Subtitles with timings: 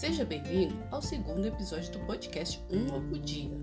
[0.00, 3.54] Seja bem-vindo ao segundo episódio do podcast Um Novo Dia.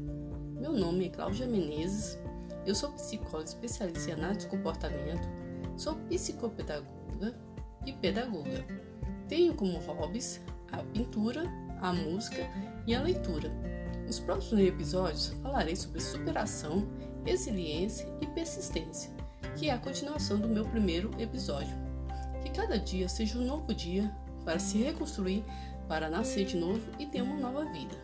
[0.62, 2.20] Meu nome é Cláudia Menezes,
[2.64, 5.28] eu sou psicóloga especialista em análise comportamento,
[5.76, 7.36] sou psicopedagoga
[7.88, 8.64] e pedagoga.
[9.28, 10.40] Tenho como hobbies
[10.72, 11.42] a pintura,
[11.82, 12.48] a música
[12.86, 13.52] e a leitura.
[14.06, 16.88] Nos próximos episódios falarei sobre superação,
[17.26, 19.10] resiliência e persistência,
[19.56, 21.76] que é a continuação do meu primeiro episódio.
[22.44, 25.44] Que cada dia seja um novo dia para se reconstruir
[25.88, 27.96] para nascer de novo e ter uma nova vida.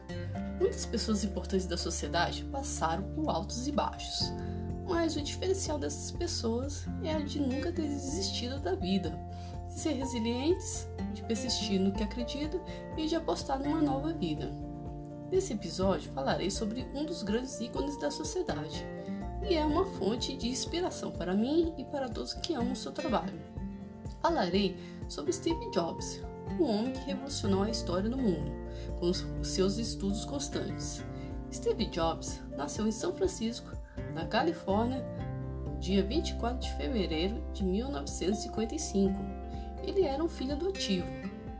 [0.59, 4.31] Muitas pessoas importantes da sociedade passaram por altos e baixos,
[4.87, 9.17] mas o diferencial dessas pessoas é a de nunca ter desistido da vida,
[9.67, 12.59] de ser resilientes, de persistir no que acredita
[12.97, 14.51] e de apostar numa nova vida.
[15.31, 18.85] Nesse episódio falarei sobre um dos grandes ícones da sociedade
[19.49, 22.91] e é uma fonte de inspiração para mim e para todos que amam o seu
[22.91, 23.33] trabalho.
[24.21, 24.77] Falarei
[25.09, 26.21] sobre Steve Jobs,
[26.59, 28.51] um homem que revolucionou a história do mundo
[28.99, 31.03] com os seus estudos constantes.
[31.51, 33.69] Steve Jobs nasceu em São Francisco,
[34.13, 35.05] na Califórnia,
[35.65, 39.13] no dia 24 de fevereiro de 1955.
[39.83, 41.07] Ele era um filho adotivo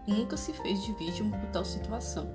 [0.07, 2.27] e nunca se fez de vítima por tal situação.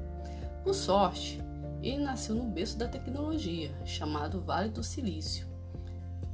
[0.63, 1.43] Por sorte,
[1.83, 5.48] ele nasceu no berço da tecnologia, chamado Vale do Silício.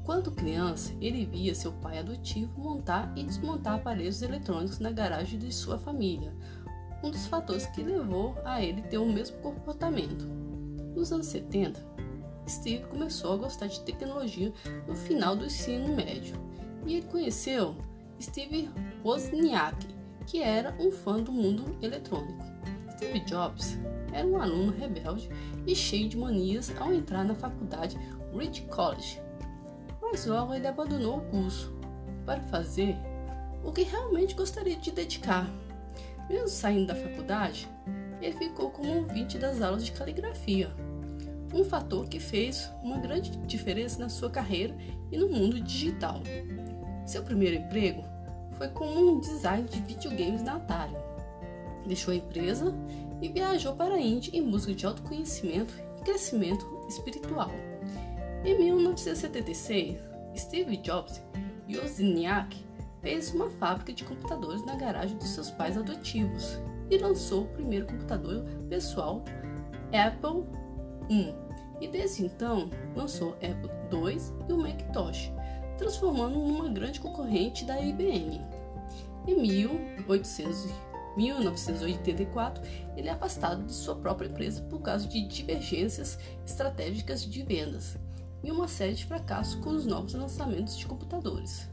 [0.04, 5.50] Quando criança, ele via seu pai adotivo montar e desmontar aparelhos eletrônicos na garagem de
[5.50, 6.34] sua família,
[7.02, 10.26] um dos fatores que levou a ele ter o mesmo comportamento.
[10.94, 11.80] Nos anos 70,
[12.46, 14.52] Steve começou a gostar de tecnologia
[14.86, 16.36] no final do ensino médio
[16.86, 17.74] e ele conheceu
[18.20, 18.70] Steve
[19.02, 19.86] Wozniak,
[20.26, 22.44] que era um fã do mundo eletrônico.
[22.92, 23.78] Steve Jobs
[24.12, 25.30] era um aluno rebelde
[25.66, 27.98] e cheio de manias ao entrar na faculdade
[28.34, 29.20] Reed College,
[30.14, 31.74] mas logo ele abandonou o curso
[32.24, 32.96] para fazer
[33.64, 35.50] o que realmente gostaria de dedicar.
[36.30, 37.68] Mesmo saindo da faculdade,
[38.22, 40.72] ele ficou como ouvinte das aulas de caligrafia,
[41.52, 44.76] um fator que fez uma grande diferença na sua carreira
[45.10, 46.22] e no mundo digital.
[47.04, 48.04] Seu primeiro emprego
[48.56, 50.94] foi como um design de videogames na Atari.
[51.88, 52.72] Deixou a empresa
[53.20, 57.50] e viajou para a Índia em busca de autoconhecimento e crescimento espiritual.
[58.44, 59.96] Em 1976,
[60.36, 61.22] Steve Jobs
[61.66, 62.62] Wozniak
[63.00, 66.58] fez uma fábrica de computadores na garagem dos seus pais adotivos
[66.90, 69.24] e lançou o primeiro computador pessoal
[69.94, 70.44] Apple
[71.08, 71.34] I.
[71.80, 75.32] E desde então lançou Apple II e o Macintosh,
[75.78, 78.42] transformando numa grande concorrente da IBM.
[79.26, 80.68] Em 1800
[81.16, 82.62] 1984,
[82.96, 87.96] ele é afastado de sua própria empresa por causa de divergências estratégicas de vendas
[88.44, 91.68] e uma série de fracassos com os novos lançamentos de computadores.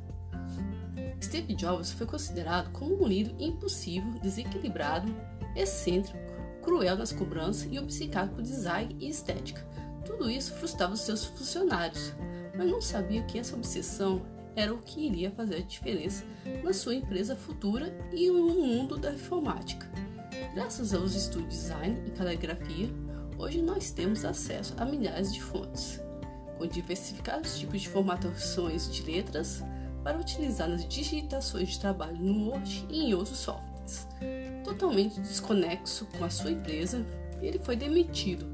[1.22, 5.14] Steve Jobs foi considerado como um líder impossível, desequilibrado,
[5.56, 6.18] excêntrico,
[6.64, 9.68] cruel nas cobranças e obcecado por design e estética.
[10.06, 12.14] Tudo isso frustrava os seus funcionários,
[12.58, 14.22] mas não sabia que essa obsessão
[14.56, 16.24] era o que iria fazer a diferença
[16.64, 19.90] na sua empresa futura e no mundo da informática.
[20.54, 22.90] Graças aos estudos de design e caligrafia,
[23.38, 26.02] hoje nós temos acesso a milhares de fontes
[26.62, 29.64] com diversificados tipos de formatações de letras
[30.04, 34.08] para utilizar nas digitações de trabalho no Word e em outros softwares.
[34.64, 37.04] Totalmente desconexo com a sua empresa,
[37.42, 38.46] ele foi demitido,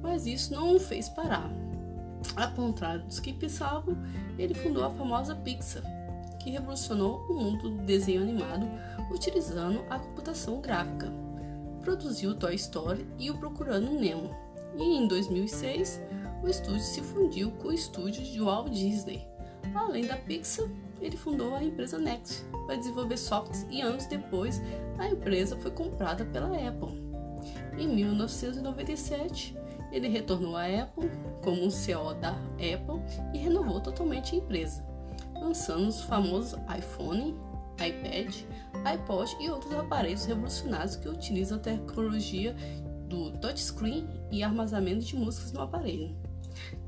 [0.00, 1.50] mas isso não o fez parar.
[2.34, 3.94] Ao contrário dos que pensavam,
[4.38, 5.82] ele fundou a famosa Pixar,
[6.38, 8.66] que revolucionou o mundo do desenho animado
[9.12, 11.12] utilizando a computação gráfica.
[11.82, 14.34] Produziu Toy Story e o Procurando Nemo.
[14.78, 16.00] E em 2006,
[16.42, 19.26] o estúdio se fundiu com o estúdio de Walt Disney.
[19.74, 20.68] Além da Pixar,
[21.00, 24.60] ele fundou a empresa Next para desenvolver softwares e anos depois
[24.98, 27.00] a empresa foi comprada pela Apple.
[27.78, 29.56] Em 1997,
[29.92, 31.10] ele retornou à Apple
[31.42, 33.02] como um CEO da Apple
[33.32, 34.84] e renovou totalmente a empresa,
[35.34, 37.34] lançando os famosos iPhone,
[37.74, 38.34] iPad,
[38.84, 42.54] iPod e outros aparelhos revolucionários que utilizam a tecnologia
[43.08, 46.14] do touchscreen e armazenamento de músicas no aparelho.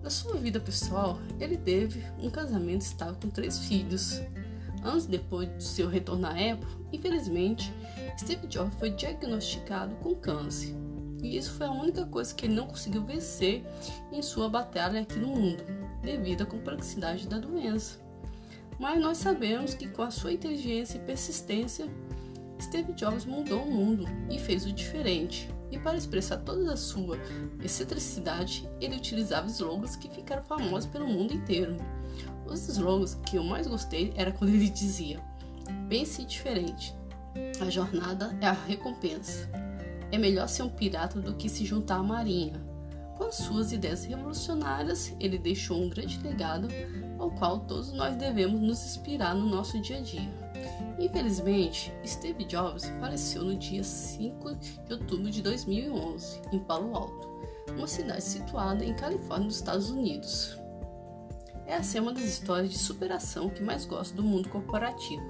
[0.02, 4.20] Na sua vida pessoal, ele teve um casamento estável com três filhos.
[4.82, 7.72] Anos depois do seu retorno à Apple, infelizmente,
[8.18, 10.74] Steve Jobs foi diagnosticado com câncer.
[11.22, 13.64] E isso foi a única coisa que ele não conseguiu vencer
[14.10, 15.62] em sua batalha aqui no mundo,
[16.02, 18.00] devido à complexidade da doença.
[18.80, 21.86] Mas nós sabemos que com a sua inteligência e persistência,
[22.60, 25.48] Steve Jobs mudou o mundo e fez o diferente.
[25.72, 27.18] E para expressar toda a sua
[27.64, 31.78] excentricidade, ele utilizava slogans que ficaram famosos pelo mundo inteiro.
[32.46, 35.18] Os slogans que eu mais gostei era quando ele dizia:
[35.88, 36.94] Pense diferente.
[37.58, 39.48] A jornada é a recompensa.
[40.12, 42.62] É melhor ser um pirata do que se juntar à marinha.
[43.16, 46.68] Com as suas ideias revolucionárias, ele deixou um grande legado
[47.22, 50.28] ao qual todos nós devemos nos inspirar no nosso dia a dia.
[50.98, 57.28] Infelizmente, Steve Jobs faleceu no dia 5 de outubro de 2011, em Palo Alto,
[57.76, 60.58] uma cidade situada em Califórnia, nos Estados Unidos.
[61.64, 65.22] Essa é uma das histórias de superação que mais gosto do mundo corporativo.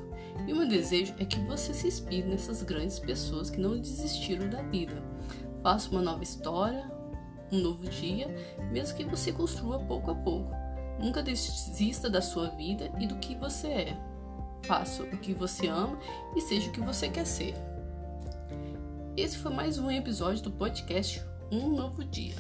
[0.47, 4.49] E o meu desejo é que você se inspire nessas grandes pessoas que não desistiram
[4.49, 5.03] da vida.
[5.62, 6.91] Faça uma nova história,
[7.53, 8.29] um novo dia,
[8.73, 10.62] mesmo que você construa pouco a pouco.
[11.03, 13.97] Nunca desista da sua vida e do que você é.
[14.63, 15.99] Faça o que você ama
[16.37, 17.55] e seja o que você quer ser.
[19.17, 21.21] Esse foi mais um episódio do podcast
[21.51, 22.37] Um Novo Dia.